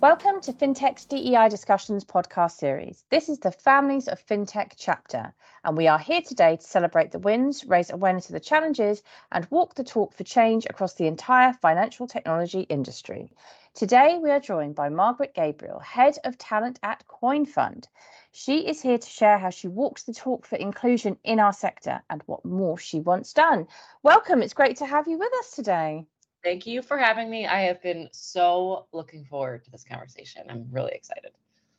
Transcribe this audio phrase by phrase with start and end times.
[0.00, 3.04] Welcome to FinTech's DEI Discussions podcast series.
[3.10, 7.18] This is the Families of FinTech chapter, and we are here today to celebrate the
[7.18, 11.52] wins, raise awareness of the challenges, and walk the talk for change across the entire
[11.52, 13.30] financial technology industry.
[13.74, 17.84] Today, we are joined by Margaret Gabriel, Head of Talent at CoinFund.
[18.32, 22.00] She is here to share how she walks the talk for inclusion in our sector
[22.08, 23.68] and what more she wants done.
[24.02, 26.06] Welcome, it's great to have you with us today.
[26.42, 27.46] Thank you for having me.
[27.46, 30.42] I have been so looking forward to this conversation.
[30.48, 31.32] I'm really excited.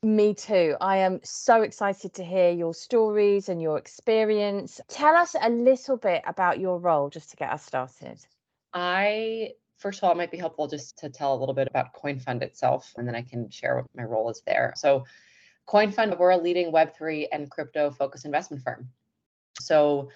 [0.04, 0.76] Me too.
[0.82, 4.82] I am so excited to hear your stories and your experience.
[4.88, 8.20] Tell us a little bit about your role just to get us started.
[8.74, 11.94] I first of all, it might be helpful just to tell a little bit about
[11.94, 14.74] CoinFund itself, and then I can share what my role is there.
[14.78, 15.06] So,
[15.68, 18.90] CoinFund, we're a leading Web3 and crypto focused investment firm.
[19.60, 20.10] So,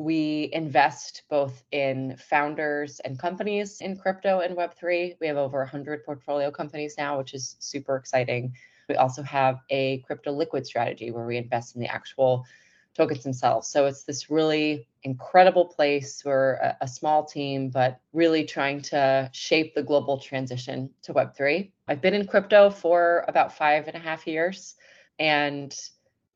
[0.00, 5.16] we invest both in founders and companies in crypto and Web3.
[5.20, 8.54] We have over 100 portfolio companies now, which is super exciting.
[8.88, 12.46] We also have a crypto liquid strategy where we invest in the actual
[12.94, 13.68] tokens themselves.
[13.68, 16.22] So it's this really incredible place.
[16.24, 21.70] We're a, a, small team, but really trying to shape the global transition to Web3.
[21.88, 24.76] I've been in crypto for about five and a half years,
[25.18, 25.78] and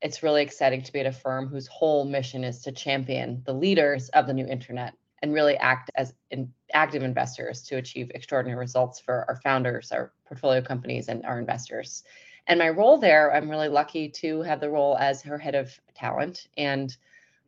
[0.04, 3.54] it's really exciting to be at a firm whose whole mission is to champion the
[3.54, 8.58] leaders of the new internet and really act as in active investors to achieve extraordinary
[8.58, 12.04] results for our founders, our portfolio companies, and our investors.
[12.46, 15.72] And my role there, I'm really lucky to have the role as her head of
[15.94, 16.48] talent.
[16.58, 16.94] And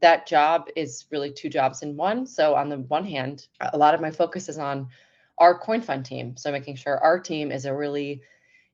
[0.00, 2.26] that job is really two jobs in one.
[2.26, 4.88] So, on the one hand, a lot of my focus is on
[5.36, 6.38] our CoinFund team.
[6.38, 8.22] So, making sure our team is a really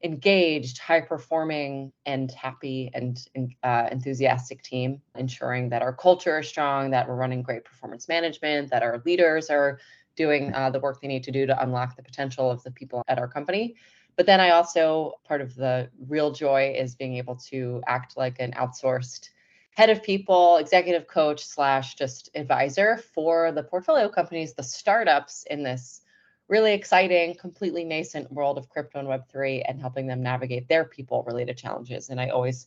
[0.03, 3.25] engaged, high performing, and happy and
[3.62, 8.70] uh, enthusiastic team, ensuring that our culture is strong, that we're running great performance management,
[8.70, 9.78] that our leaders are
[10.17, 13.03] doing uh, the work they need to do to unlock the potential of the people
[13.08, 13.75] at our company.
[14.17, 18.40] But then I also, part of the real joy is being able to act like
[18.40, 19.30] an outsourced
[19.74, 25.63] head of people, executive coach, slash just advisor for the portfolio companies, the startups in
[25.63, 26.02] this
[26.52, 31.23] really exciting, completely nascent world of crypto and Web3 and helping them navigate their people
[31.23, 32.11] related challenges.
[32.11, 32.67] And I always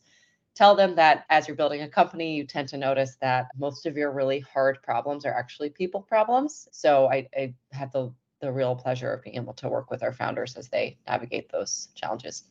[0.56, 3.96] tell them that as you're building a company, you tend to notice that most of
[3.96, 6.66] your really hard problems are actually people problems.
[6.72, 10.12] So I, I had the the real pleasure of being able to work with our
[10.12, 12.42] founders as they navigate those challenges.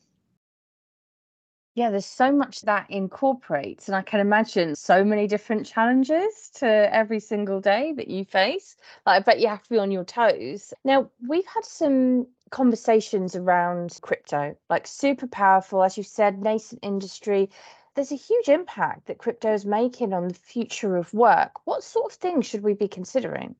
[1.76, 6.66] Yeah, there's so much that incorporates, and I can imagine so many different challenges to
[6.66, 8.78] every single day that you face.
[9.04, 10.72] Like, I bet you have to be on your toes.
[10.84, 17.50] Now, we've had some conversations around crypto, like super powerful, as you said, nascent industry.
[17.94, 21.66] There's a huge impact that crypto is making on the future of work.
[21.66, 23.54] What sort of things should we be considering?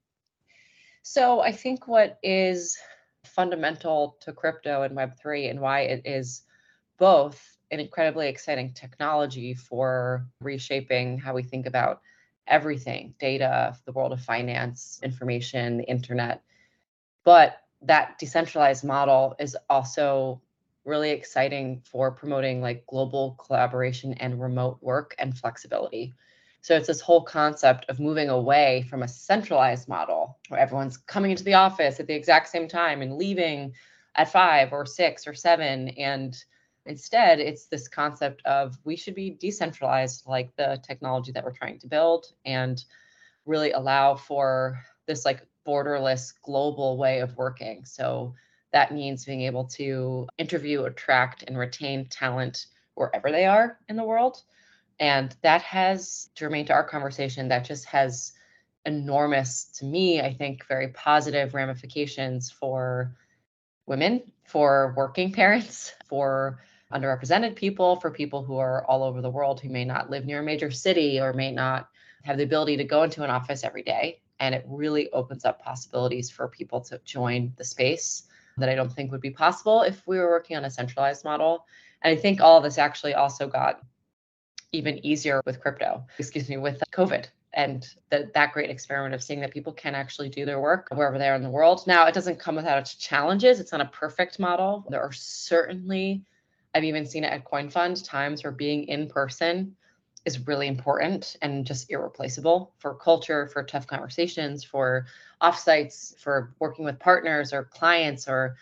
[1.03, 2.79] So I think what is
[3.27, 6.41] fundamental to crypto and Web3 and why it is
[6.99, 12.01] both an incredibly exciting technology for reshaping how we think about
[12.47, 16.43] everything data, the world of finance, information, the internet.
[17.25, 20.41] But that decentralized model is also
[20.85, 26.15] really exciting for promoting like global collaboration and remote work and flexibility.
[26.61, 31.33] So it's this whole concept of moving away from a centralized model where everyone's coming
[31.33, 33.73] into the office at the exact same time and leaving
[34.15, 35.89] at five or six or seven.
[35.91, 36.37] And
[36.87, 41.79] instead, it's this concept of we should be decentralized, like the technology that we're trying
[41.81, 42.85] to build, and
[43.45, 47.85] really allow for this like borderless global way of working.
[47.85, 48.35] So
[48.73, 54.05] that means being able to interview, attract, and retain talent wherever they are in the
[54.05, 54.43] world
[54.99, 58.33] and that has, germane to our conversation, that just has
[58.85, 63.15] enormous, to me, I think, very positive ramifications for
[63.87, 66.61] women, for working parents, for
[66.99, 70.41] underrepresented people, for people who are all over the world who may not live near
[70.41, 71.89] a major city or may not
[72.25, 74.21] have the ability to go into an office every day.
[74.41, 78.25] And it really opens up possibilities for people to join the space
[78.59, 81.67] that I don't think would be possible if we were working on a centralized model.
[82.03, 83.83] And I think all of this actually also got
[84.73, 87.27] even easier with crypto, excuse me, with COVID
[87.57, 91.19] and the, that great experiment of seeing that people can actually do their work wherever
[91.19, 91.87] they are in the world.
[91.87, 93.61] Now, it doesn't come without its challenges.
[93.61, 94.85] It's not a perfect model.
[94.91, 96.23] There are certainly,
[96.77, 99.75] I've even seen it at CoinFund, times where being in person
[100.27, 105.07] is really important and just irreplaceable for culture, for tough conversations, for
[105.41, 108.57] offsites, for working with partners or clients or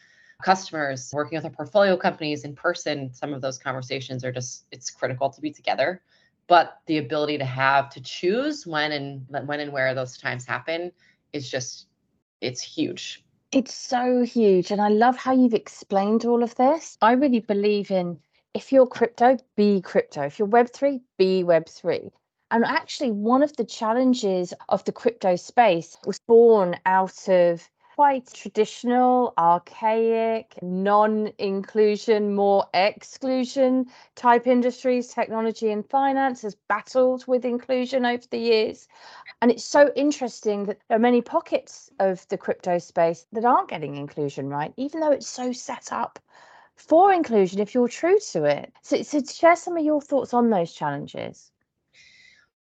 [0.45, 4.91] customers, working with our portfolio companies in person, some of those conversations are just it's
[4.91, 6.01] critical to be together.
[6.47, 10.93] But the ability to have to choose when and when and where those times happen
[11.33, 11.89] is just
[12.41, 13.25] it's huge.
[13.55, 14.73] It's so huge.
[14.73, 16.99] And I love how you've explained all of this.
[17.01, 18.19] I really believe in
[18.53, 20.23] if you're crypto, be crypto.
[20.23, 22.11] If you're Web3, be Web3.
[22.51, 28.27] And actually, one of the challenges of the crypto space was born out of quite
[28.33, 33.87] traditional, archaic, non inclusion, more exclusion
[34.17, 35.09] type industries.
[35.09, 38.89] Technology and finance has battled with inclusion over the years.
[39.41, 43.69] And it's so interesting that there are many pockets of the crypto space that aren't
[43.69, 46.19] getting inclusion right, even though it's so set up
[46.75, 48.73] for inclusion if you're true to it.
[48.83, 51.53] So, so share some of your thoughts on those challenges.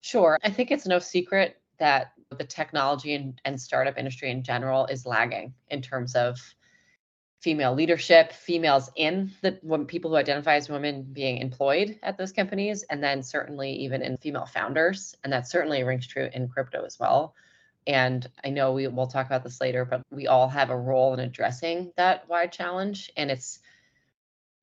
[0.01, 0.38] Sure.
[0.44, 5.06] I think it's no secret that the technology and, and startup industry in general is
[5.06, 6.39] lagging in terms of
[7.41, 12.31] female leadership, females in the when people who identify as women being employed at those
[12.31, 15.15] companies, and then certainly even in female founders.
[15.24, 17.35] And that certainly rings true in crypto as well.
[17.85, 21.13] And I know we will talk about this later, but we all have a role
[21.13, 23.12] in addressing that wide challenge.
[23.18, 23.59] And it's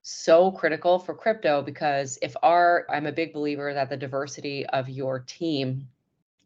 [0.02, 4.88] so critical for crypto because if our, I'm a big believer that the diversity of
[4.88, 5.88] your team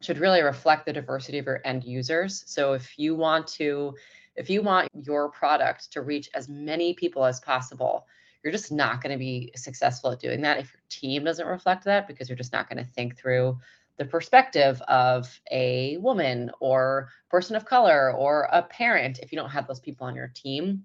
[0.05, 2.45] should really reflect the diversity of your end users.
[2.47, 3.95] So if you want to
[4.37, 8.07] if you want your product to reach as many people as possible,
[8.43, 11.85] you're just not going to be successful at doing that if your team doesn't reflect
[11.85, 13.59] that because you're just not going to think through
[13.97, 19.51] the perspective of a woman or person of color or a parent if you don't
[19.51, 20.85] have those people on your team.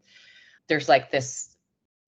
[0.68, 1.56] There's like this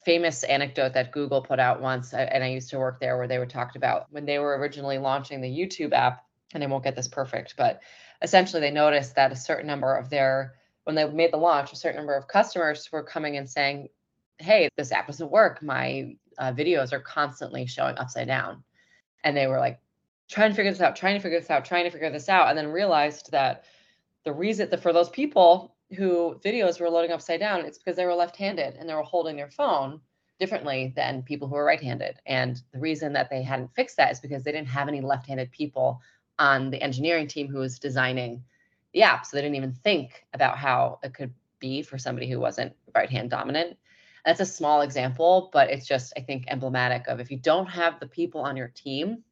[0.06, 3.40] famous anecdote that Google put out once, and I used to work there where they
[3.40, 6.96] were talked about when they were originally launching the YouTube app, and I won't get
[6.96, 7.82] this perfect, but
[8.22, 11.76] essentially they noticed that a certain number of their when they made the launch, a
[11.76, 13.90] certain number of customers were coming and saying,
[14.40, 15.62] "Hey, this app doesn't work.
[15.62, 18.64] My uh, videos are constantly showing upside down,"
[19.24, 19.80] and they were like,
[20.32, 22.48] trying to figure this out, trying to figure this out, trying to figure this out,
[22.48, 23.66] and then realized that
[24.24, 28.06] the reason that for those people who videos were loading upside down, it's because they
[28.06, 30.00] were left-handed and they were holding their phone
[30.40, 32.18] differently than people who are right-handed.
[32.26, 35.52] And the reason that they hadn't fixed that is because they didn't have any left-handed
[35.52, 36.00] people
[36.42, 38.44] on the engineering team who was designing
[38.94, 39.28] the app.
[39.28, 43.10] So they didn't even think about how it could be for somebody who wasn't right
[43.10, 43.78] hand dominant.
[44.26, 48.00] That's a small example, but it's just, I think, emblematic of if you don't have
[48.00, 49.24] the people on your team,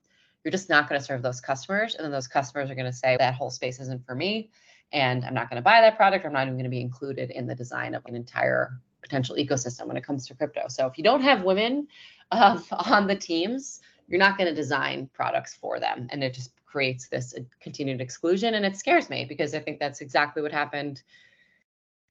[0.43, 1.95] you're just not going to serve those customers.
[1.95, 4.51] And then those customers are going to say, that whole space isn't for me.
[4.91, 6.25] And I'm not going to buy that product.
[6.27, 9.87] I'm not even going to be included in the design of an entire potential ecosystem
[9.87, 10.67] when it comes to crypto.
[10.69, 11.87] So if you don't have women
[12.31, 16.07] um, on the teams, you're not going to design products for them.
[16.11, 20.01] And it just creates this continued exclusion and it scares me because i think that's
[20.01, 21.01] exactly what happened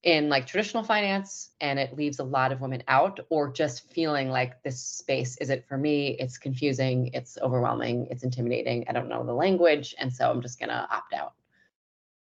[0.02, 4.30] in like traditional finance and it leaves a lot of women out or just feeling
[4.30, 6.10] like this space isn't for me.
[6.20, 8.84] It's confusing it's overwhelming it's intimidating.
[8.88, 11.34] I don't know the language and so i'm just going to opt out.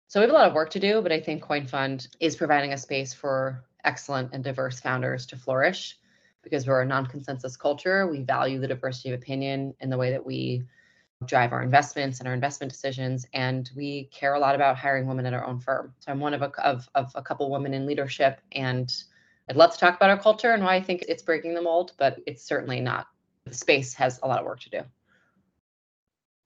[0.08, 2.72] So we have a lot of work to do but i think CoinFund is providing
[2.72, 5.96] a space for excellent and diverse founders to flourish
[6.42, 8.06] because we're a non-consensus culture.
[8.06, 10.64] We value the diversity of opinion in the way that we
[11.26, 13.26] drive our investments and our investment decisions.
[13.34, 15.92] And we care a lot about hiring women at our own firm.
[16.00, 18.40] So I'm one of a, of, of a couple women in leadership.
[18.52, 18.92] And
[19.48, 21.92] I'd love to talk about our culture and why I think it's breaking the mold,
[21.98, 23.06] but it's certainly not.
[23.44, 24.80] The space has a lot of work to do.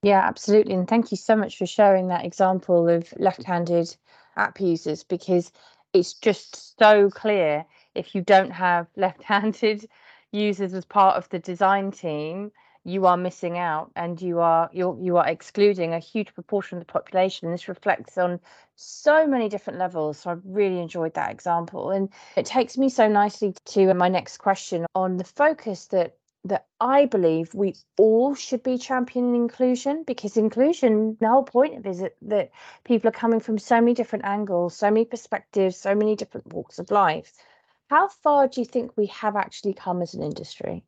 [0.03, 0.75] Yeah, absolutely.
[0.75, 3.95] And thank you so much for sharing that example of left handed
[4.35, 5.51] app users because
[5.93, 7.65] it's just so clear
[7.95, 9.87] if you don't have left handed
[10.31, 12.51] users as part of the design team
[12.85, 16.85] you are missing out and you are you're you are excluding a huge proportion of
[16.85, 18.39] the population And this reflects on
[18.75, 23.07] so many different levels so i really enjoyed that example and it takes me so
[23.07, 26.15] nicely to my next question on the focus that
[26.45, 31.85] that I believe we all should be championing inclusion because inclusion, the whole point of
[31.87, 32.51] it is that, that
[32.83, 36.77] people are coming from so many different angles, so many perspectives, so many different walks
[36.77, 37.33] of life.
[37.89, 40.83] How far do you think we have actually come as an industry?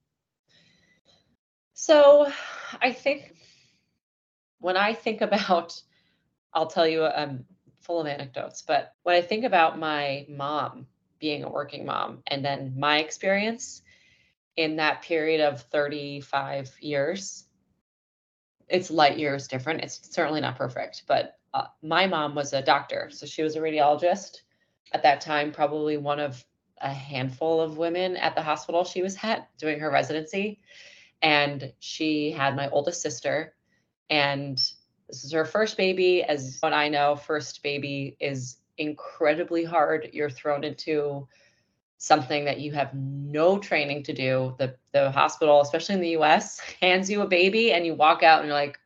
[1.80, 2.28] So
[2.82, 3.36] I think
[4.58, 5.80] when I think about,
[6.52, 7.46] I'll tell you, I'm
[7.82, 10.88] full of anecdotes, but when I think about my mom
[11.20, 13.84] being a working mom and then my experience
[14.56, 17.46] in that period of 35 years,
[18.68, 19.82] it's light years different.
[19.82, 23.12] It's certainly not perfect, but uh, my mom was a doctor.
[23.12, 24.38] So she was a radiologist
[24.94, 26.44] at that time, probably one of
[26.82, 30.60] a handful of women at the hospital she was at doing her residency
[31.22, 33.56] and she had my oldest sister
[34.10, 34.58] and
[35.08, 36.24] this is her first baby.
[36.24, 40.10] As what i know first baby is incredibly hard.
[40.14, 41.28] You're thrown into
[41.98, 44.56] something that you have no training to do.
[44.60, 48.40] The the hospital especially in the us hands you a baby and you walk out
[48.40, 48.80] and you're like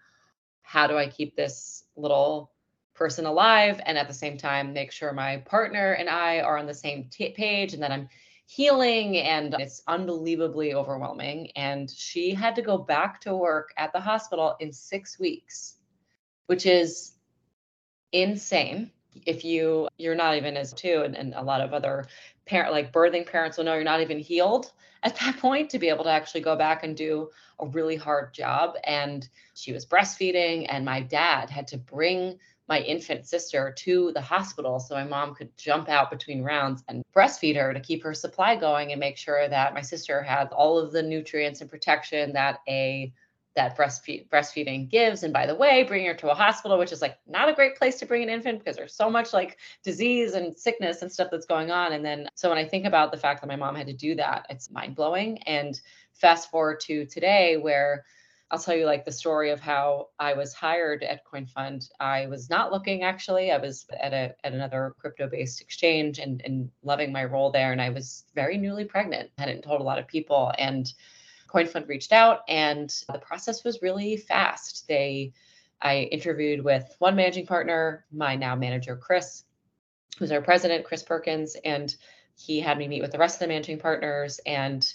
[0.61, 2.51] how do i keep this little
[3.01, 3.81] person alive?
[3.85, 7.07] And at the same time make sure my partner and I are on the same
[7.09, 8.07] t- page and that I'm
[8.53, 11.51] healing and it's unbelievably overwhelming.
[11.55, 15.75] And she had to go back to work at the hospital in 6 weeks
[16.51, 17.13] which is
[18.11, 18.91] insane.
[19.25, 22.07] If you you're not even as two and, and a lot of other
[22.45, 25.87] parent like birthing parents will know you're not even healed at that point to be
[25.87, 27.29] able to actually go back and do
[27.59, 28.75] a really hard job.
[28.83, 32.37] And she was breastfeeding and my dad had to bring
[32.67, 37.03] my infant sister to the hospital so my mom could jump out between rounds and
[37.15, 40.77] breastfeed her to keep her supply going and make sure that my sister had all
[40.77, 43.11] of the nutrients and protection that a
[43.55, 45.23] that breastfeed, breastfeeding gives.
[45.23, 47.75] And by the way, bring her to a hospital, which is like not a great
[47.75, 51.27] place to bring an infant because there's so much like disease and sickness and stuff
[51.31, 51.93] that's going on.
[51.93, 54.15] And then, so when I think about the fact that my mom had to do
[54.15, 55.39] that, it's mind blowing.
[55.39, 55.79] And
[56.13, 58.05] fast forward to today, where
[58.51, 61.89] I'll tell you like the story of how I was hired at CoinFund.
[62.01, 63.49] I was not looking actually.
[63.49, 67.71] I was at a at another crypto-based exchange and and loving my role there.
[67.71, 69.31] And I was very newly pregnant.
[69.37, 70.51] I hadn't told a lot of people.
[70.57, 70.91] And
[71.47, 74.85] CoinFund reached out, and the process was really fast.
[74.87, 75.33] They,
[75.81, 79.43] I interviewed with one managing partner, my now manager Chris,
[80.17, 81.95] who's our president, Chris Perkins, and
[82.35, 84.93] he had me meet with the rest of the managing partners, and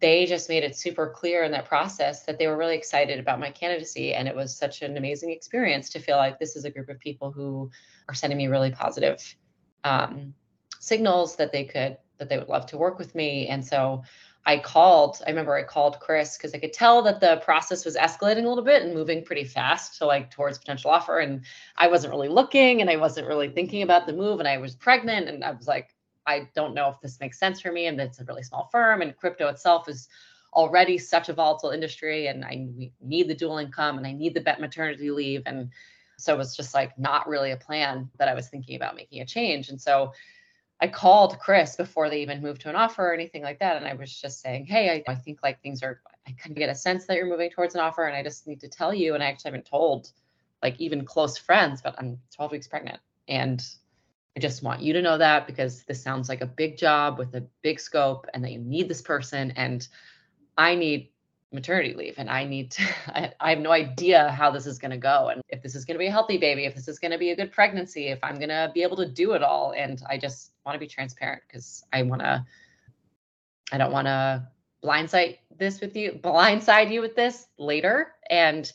[0.00, 3.40] they just made it super clear in that process that they were really excited about
[3.40, 6.70] my candidacy, and it was such an amazing experience to feel like this is a
[6.70, 7.70] group of people who
[8.08, 9.36] are sending me really positive
[9.84, 10.34] um,
[10.80, 14.02] signals that they could that they would love to work with me, and so
[14.48, 17.96] I called, I remember I called Chris because I could tell that the process was
[17.96, 21.18] escalating a little bit and moving pretty fast to like towards potential offer.
[21.18, 21.44] And
[21.76, 24.38] I wasn't really looking and I wasn't really thinking about the move.
[24.38, 25.94] And I was pregnant and I was like,
[26.28, 27.86] I don't know if this makes sense for me.
[27.86, 30.08] And it's a really small firm and crypto itself is
[30.52, 32.26] already such a volatile industry.
[32.26, 32.68] And I
[33.00, 35.42] need the dual income and I need the bet maternity leave.
[35.46, 35.70] And
[36.18, 39.22] so it was just like not really a plan that I was thinking about making
[39.22, 39.70] a change.
[39.70, 40.12] And so
[40.80, 43.76] I called Chris before they even moved to an offer or anything like that.
[43.76, 46.56] And I was just saying, Hey, I, I think like things are, I kind of
[46.56, 48.04] get a sense that you're moving towards an offer.
[48.04, 49.14] And I just need to tell you.
[49.14, 50.12] And I actually haven't told
[50.62, 52.98] like even close friends, but I'm 12 weeks pregnant.
[53.28, 53.62] And
[54.36, 57.34] I just want you to know that because this sounds like a big job with
[57.34, 59.52] a big scope and that you need this person.
[59.52, 59.86] And
[60.56, 61.10] I need
[61.52, 64.90] maternity leave and I need to, I, I have no idea how this is going
[64.90, 66.98] to go and if this is going to be a healthy baby, if this is
[66.98, 69.42] going to be a good pregnancy, if I'm going to be able to do it
[69.42, 69.72] all.
[69.76, 72.44] And I just want to be transparent because I want to,
[73.72, 74.46] I don't want to
[74.84, 78.12] blindside this with you, blindside you with this later.
[78.30, 78.70] And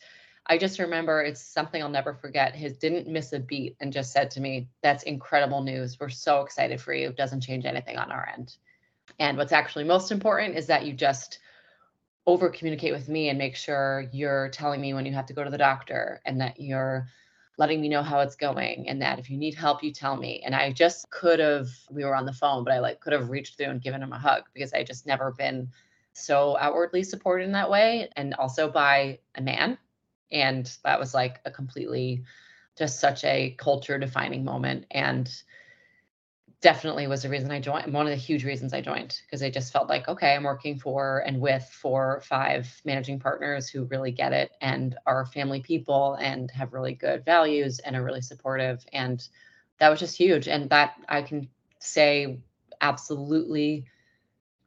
[0.45, 2.55] I just remember it's something I'll never forget.
[2.55, 5.97] His didn't miss a beat and just said to me, That's incredible news.
[5.99, 7.09] We're so excited for you.
[7.09, 8.55] It doesn't change anything on our end.
[9.19, 11.39] And what's actually most important is that you just
[12.25, 15.43] over communicate with me and make sure you're telling me when you have to go
[15.43, 17.07] to the doctor and that you're
[17.57, 20.41] letting me know how it's going and that if you need help you tell me
[20.45, 23.29] and i just could have we were on the phone but i like could have
[23.29, 25.67] reached through and given him a hug because i just never been
[26.13, 29.77] so outwardly supported in that way and also by a man
[30.33, 32.23] and that was like a completely
[32.77, 35.43] just such a culture defining moment and
[36.63, 37.93] definitely was the reason I joined.
[37.93, 40.79] One of the huge reasons I joined because I just felt like, okay, I'm working
[40.79, 46.15] for and with four, five managing partners who really get it and are family people
[46.15, 48.83] and have really good values and are really supportive.
[48.93, 49.27] And
[49.79, 50.47] that was just huge.
[50.47, 51.49] And that I can
[51.79, 52.39] say
[52.79, 53.85] absolutely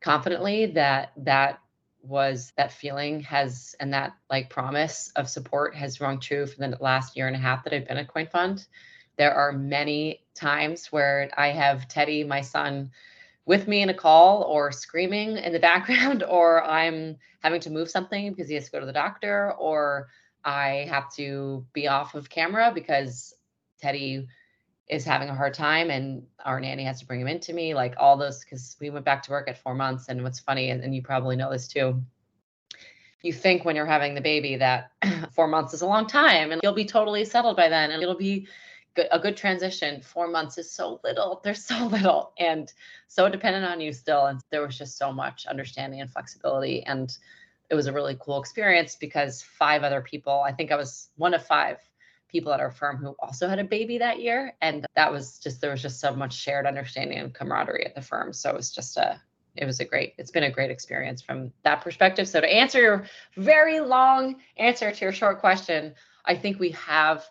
[0.01, 1.61] confidently that that
[2.07, 6.77] was that feeling has and that like promise of support has rung true for the
[6.81, 8.67] last year and a half that I've been at CoinFund.
[9.17, 12.91] there are many times where I have Teddy, my son,
[13.47, 17.91] with me in a call or screaming in the background, or I'm having to move
[17.91, 20.09] something because he has to go to the doctor, or
[20.45, 23.35] I have to be off of camera because
[23.81, 24.27] Teddy
[24.89, 27.95] is having a hard time and our nanny has to bring him into me like
[27.99, 30.83] all those because we went back to work at four months and what's funny and,
[30.85, 32.01] and you probably know this too
[33.23, 34.93] you think when you're having the baby that
[35.33, 38.15] four months is a long time and you'll be totally settled by then and it'll
[38.15, 38.47] be
[38.97, 40.01] good, a good transition.
[40.01, 41.41] Four months is so little.
[41.45, 42.73] There's so little and
[43.07, 44.27] so dependent on you still.
[44.27, 46.83] And there was just so much understanding and flexibility.
[46.85, 47.17] And
[47.71, 51.35] it was a really cool experience because five other people, I think I was one
[51.35, 51.79] of five
[52.29, 54.55] people at our firm who also had a baby that year.
[54.61, 58.03] And that was just, there was just so much shared understanding and camaraderie at the
[58.03, 58.33] firm.
[58.33, 59.21] So it was just a,
[59.57, 62.29] it was a great, it's been a great experience from that perspective.
[62.29, 63.07] So to answer your
[63.37, 67.25] very long answer to your short question, I think we have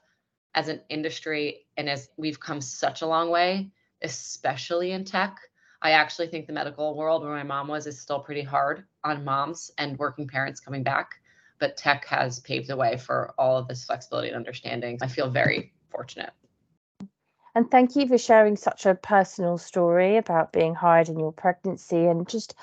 [0.55, 3.69] as an industry and as we've come such a long way,
[4.01, 5.37] especially in tech.
[5.81, 9.23] I actually think the medical world where my mom was is still pretty hard on
[9.23, 11.19] moms and working parents coming back.
[11.59, 14.97] But tech has paved the way for all of this flexibility and understanding.
[15.01, 16.31] I feel very fortunate.
[17.55, 22.05] And thank you for sharing such a personal story about being hired in your pregnancy
[22.05, 22.53] and just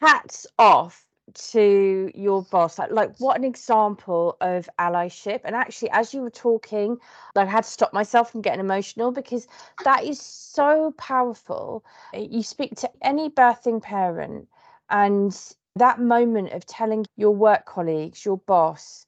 [0.00, 6.12] hats off to your boss like like what an example of allyship and actually as
[6.12, 6.98] you were talking
[7.34, 9.48] i had to stop myself from getting emotional because
[9.84, 11.82] that is so powerful
[12.12, 14.46] you speak to any birthing parent
[14.90, 19.06] and that moment of telling your work colleagues your boss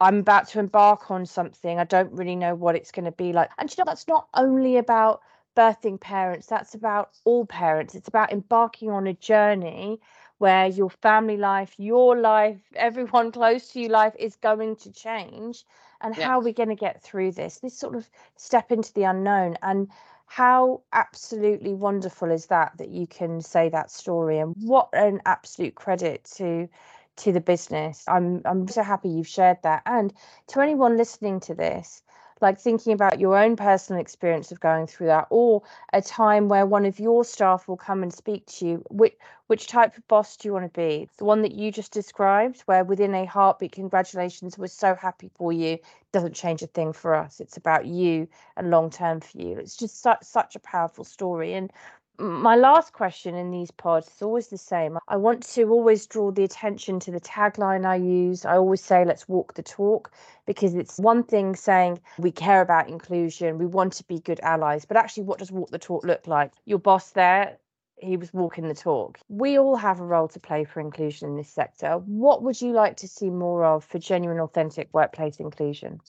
[0.00, 3.32] i'm about to embark on something i don't really know what it's going to be
[3.32, 5.20] like and you know that's not only about
[5.56, 10.00] birthing parents that's about all parents it's about embarking on a journey
[10.38, 15.64] where your family life, your life, everyone close to you life is going to change.
[16.00, 16.26] And yeah.
[16.26, 17.58] how are we going to get through this?
[17.58, 19.56] This sort of step into the unknown.
[19.62, 19.88] And
[20.34, 25.76] how absolutely wonderful is that that you can say that story and what an absolute
[25.76, 26.68] credit to
[27.16, 28.02] to the business.
[28.08, 29.82] I'm i'm so happy you've shared that.
[29.86, 30.12] And
[30.48, 32.02] to anyone listening to this
[32.40, 35.62] like thinking about your own personal experience of going through that or
[35.92, 39.14] a time where one of your staff will come and speak to you which
[39.46, 41.06] which type of boss do you want to be?
[41.18, 45.52] The one that you just described where within a heartbeat congratulations we're so happy for
[45.52, 45.78] you.
[46.12, 47.40] Doesn't change a thing for us.
[47.40, 48.26] It's about you
[48.56, 49.58] and long term for you.
[49.58, 51.70] It's just such such a powerful story and
[52.18, 54.98] my last question in these pods is always the same.
[55.08, 58.44] I want to always draw the attention to the tagline I use.
[58.44, 60.12] I always say, let's walk the talk,
[60.46, 64.84] because it's one thing saying we care about inclusion, we want to be good allies,
[64.84, 66.52] but actually, what does walk the talk look like?
[66.64, 67.58] Your boss there,
[67.96, 69.18] he was walking the talk.
[69.28, 71.98] We all have a role to play for inclusion in this sector.
[71.98, 76.00] What would you like to see more of for genuine, authentic workplace inclusion?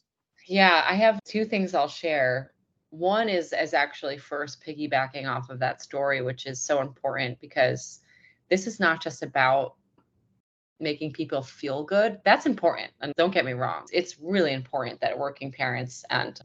[0.47, 2.51] Yeah, I have two things I'll share
[2.97, 7.99] one is as actually first piggybacking off of that story which is so important because
[8.49, 9.75] this is not just about
[10.79, 12.19] making people feel good.
[12.25, 13.85] That's important and don't get me wrong.
[13.93, 16.39] It's really important that working parents and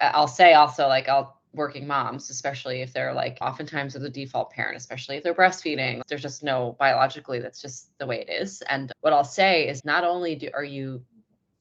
[0.00, 4.10] uh, i'll say also like i'll working moms especially if they're like oftentimes are the
[4.10, 8.28] default parent especially if they're breastfeeding there's just no biologically that's just the way it
[8.28, 8.60] is.
[8.62, 11.02] And what i'll say is not only do are you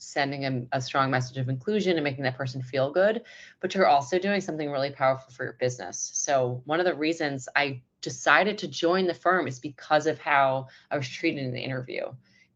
[0.03, 3.23] sending a, a, strong message of inclusion and making that person feel good,
[3.59, 6.11] but you're also doing something really powerful for your business.
[6.13, 10.67] So, one of the reasons I decided to join the firm is because of how
[10.91, 12.03] I was treated in the interview.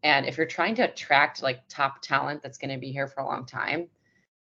[0.02, 3.20] And if you're trying to attract like top talent that's going to be here for
[3.20, 3.88] a long time,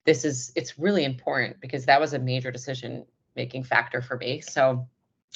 [0.05, 4.41] this is it's really important because that was a major decision making factor for me.
[4.41, 4.87] So,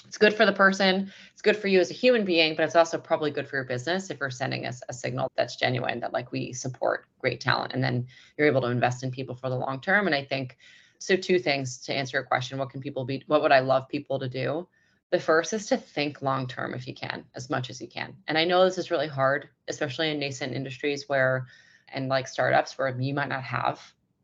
[0.06, 1.12] it's good for the person.
[1.34, 3.66] It's good for you as a human being but it's also probably good for your
[3.66, 7.74] business if you're sending us a, signal that's genuine that like we support great talent
[7.74, 8.08] and then
[8.38, 10.08] you're able to invest in people for the long term.
[10.08, 10.58] And i think
[11.00, 13.88] so two things to answer your question what can people be what would i love
[13.88, 14.68] people to do?
[15.10, 18.16] The first is to think long term if you can as much as you can.
[18.28, 21.48] And i know this is really hard especially in nascent industries where
[21.90, 23.80] and like startups where you might not have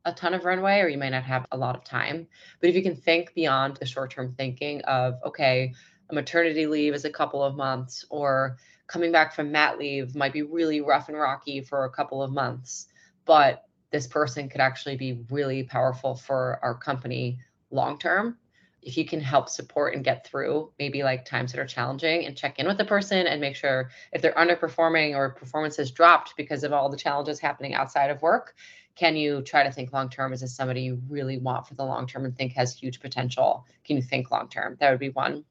[0.06, 2.28] a ton of runway or you might not have a lot of time.
[2.60, 5.74] But if you can think beyond the short term thinking of, okay,
[6.10, 10.34] a maternity leave is a couple of months, or coming back from mat leave might
[10.34, 12.88] be really rough and rocky for a couple of months,
[13.26, 17.40] but this person could actually be really powerful for our company
[17.72, 18.38] long term
[18.82, 22.36] if you can help support and get through maybe like times that are challenging and
[22.36, 26.36] check in with the person and make sure if they're underperforming or performance has dropped
[26.36, 28.56] because of all the challenges happening outside of work
[28.96, 31.84] can you try to think long term is this somebody you really want for the
[31.84, 33.66] long term and think has huge potential?
[33.84, 35.46] Can you think long term that would be one.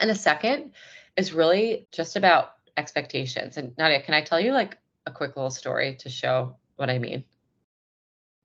[0.00, 0.72] And the second
[1.16, 3.56] is really just about expectations.
[3.56, 4.76] And nadia can i tell you like
[5.06, 7.24] a quick little story to show what i mean?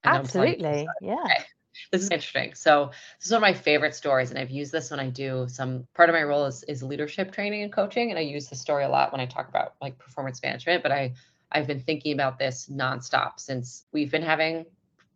[0.04, 0.88] Absolutely.
[1.00, 1.14] yeah.
[1.24, 1.44] okay.
[1.90, 2.54] This is interesting.
[2.54, 5.46] So this is one of my favorite stories, and I've used this when I do
[5.48, 8.60] some part of my role is, is leadership training and coaching, and I use this
[8.60, 10.82] story a lot when I talk about like performance management.
[10.82, 11.14] But I
[11.52, 14.66] I've been thinking about this nonstop since we've been having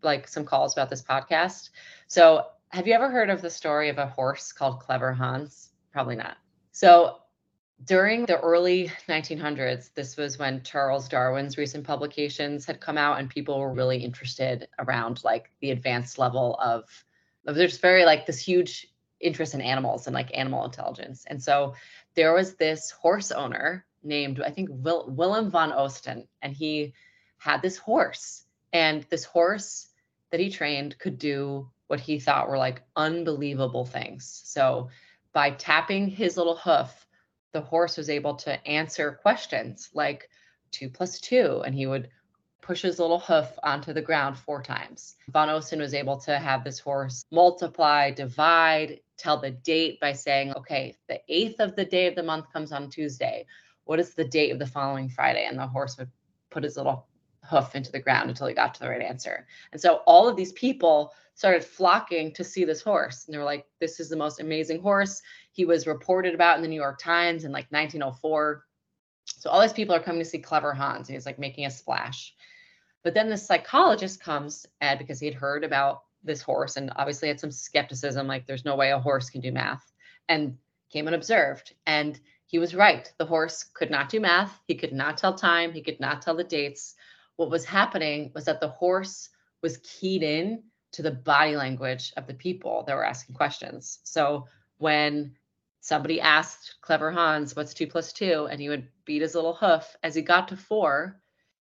[0.02, 1.70] like some calls about this podcast.
[2.06, 5.70] So have you ever heard of the story of a horse called Clever Hans?
[5.92, 6.36] Probably not.
[6.72, 7.18] So
[7.84, 13.28] during the early 1900s, this was when Charles Darwin's recent publications had come out, and
[13.28, 16.84] people were really interested around like the advanced level of,
[17.44, 18.88] there's very like this huge
[19.20, 21.24] interest in animals and like animal intelligence.
[21.26, 21.74] And so
[22.14, 26.94] there was this horse owner named, I think, Will, Willem van Osten, and he
[27.38, 29.88] had this horse, and this horse
[30.30, 34.42] that he trained could do what he thought were like unbelievable things.
[34.44, 34.88] So
[35.32, 37.06] by tapping his little hoof
[37.56, 40.28] the horse was able to answer questions like
[40.72, 42.10] two plus two, and he would
[42.60, 45.16] push his little hoof onto the ground four times.
[45.30, 50.52] Van Osten was able to have this horse multiply, divide, tell the date by saying,
[50.52, 53.46] okay, the eighth of the day of the month comes on Tuesday.
[53.86, 55.46] What is the date of the following Friday?
[55.46, 56.10] And the horse would
[56.50, 57.06] put his little
[57.44, 59.46] hoof into the ground until he got to the right answer.
[59.72, 63.26] And so all of these people started flocking to see this horse.
[63.26, 65.22] And they were like, this is the most amazing horse.
[65.52, 68.64] He was reported about in the New York Times in like 1904.
[69.26, 71.08] So all these people are coming to see Clever Hans.
[71.08, 72.34] And he's like making a splash.
[73.04, 77.28] But then the psychologist comes and because he had heard about this horse and obviously
[77.28, 79.92] had some skepticism, like there's no way a horse can do math,
[80.28, 80.56] and
[80.90, 81.74] came and observed.
[81.86, 83.12] And he was right.
[83.18, 84.60] The horse could not do math.
[84.66, 85.72] He could not tell time.
[85.72, 86.94] He could not tell the dates.
[87.36, 89.28] What was happening was that the horse
[89.62, 93.98] was keyed in to the body language of the people that were asking questions.
[94.04, 94.46] So
[94.78, 95.34] when
[95.80, 98.48] somebody asked Clever Hans, what's two plus two?
[98.50, 99.96] And he would beat his little hoof.
[100.02, 101.20] As he got to four,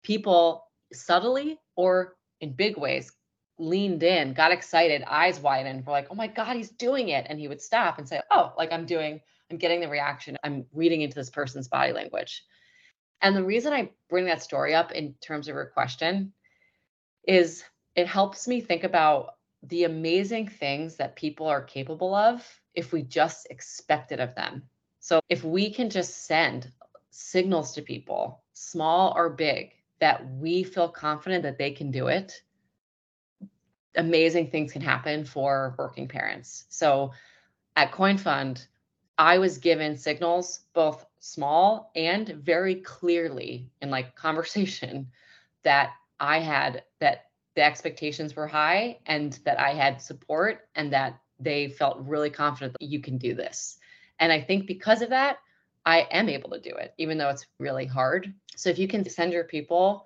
[0.04, 3.12] people subtly or in big ways
[3.60, 7.26] leaned in, got excited, eyes widened, were like, oh my God, he's doing it.
[7.30, 9.22] And he would stop and say, oh, like I'm doing,
[9.54, 10.36] I'm getting the reaction.
[10.44, 12.44] I'm reading into this person's body language.
[13.22, 16.34] And the reason I bring that story up in terms of your question
[17.28, 17.64] is
[17.96, 23.04] it helps me think about the amazing things that people are capable of if we
[23.04, 24.64] just expect it of them.
[25.00, 26.72] So if we can just send
[27.12, 32.42] signals to people, small or big, that we feel confident that they can do it,
[33.96, 36.66] amazing things can happen for working parents.
[36.70, 37.12] So
[37.76, 38.66] at CoinFund,
[39.18, 45.12] I was given signals, both small and very clearly in like conversation,
[45.64, 51.20] that I had that the expectations were high and that I had support and that
[51.40, 53.78] they felt really confident that you can do this.
[54.20, 55.38] And I think because of that,
[55.86, 58.34] I am able to do it, even though it's really hard.
[58.56, 60.06] So if you can send your people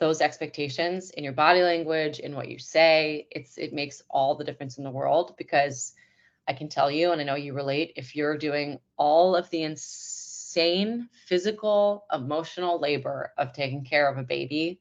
[0.00, 4.44] those expectations in your body language, in what you say, it's it makes all the
[4.44, 5.92] difference in the world because
[6.48, 9.62] I can tell you, and I know you relate, if you're doing all of the
[9.62, 14.80] insane physical, emotional labor of taking care of a baby,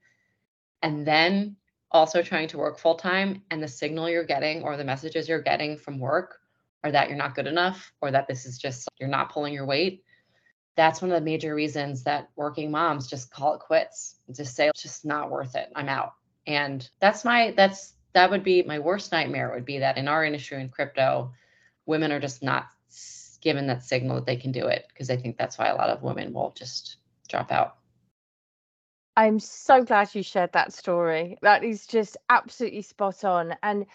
[0.82, 1.58] and then
[1.92, 5.42] also trying to work full time, and the signal you're getting or the messages you're
[5.42, 6.40] getting from work
[6.84, 9.66] are that you're not good enough or that this is just you're not pulling your
[9.66, 10.04] weight
[10.76, 14.70] that's one of the major reasons that working moms just call it quits just say
[14.70, 16.14] it's just not worth it i'm out.
[16.46, 20.24] And that's my that's that would be my worst nightmare would be that in our
[20.24, 21.34] industry in crypto
[21.88, 22.68] women are just not
[23.42, 25.90] given that signal that they can do it because i think that's why a lot
[25.90, 26.98] of women will just
[27.28, 27.78] drop out
[29.16, 33.86] i'm so glad you shared that story that is just absolutely spot on and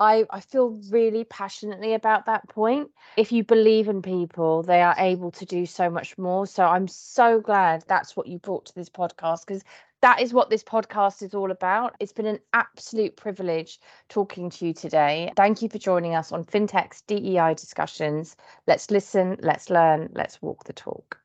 [0.00, 2.90] I, I feel really passionately about that point.
[3.16, 6.44] If you believe in people, they are able to do so much more.
[6.44, 9.62] So I'm so glad that's what you brought to this podcast because
[10.02, 11.94] that is what this podcast is all about.
[12.00, 15.32] It's been an absolute privilege talking to you today.
[15.36, 18.36] Thank you for joining us on FinTech's DEI discussions.
[18.66, 21.18] Let's listen, let's learn, let's walk the talk.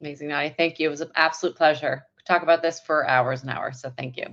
[0.00, 0.54] Amazing, Nadia.
[0.56, 0.88] Thank you.
[0.88, 2.02] It was an absolute pleasure.
[2.26, 3.80] Talk about this for hours and hours.
[3.80, 4.26] So thank you.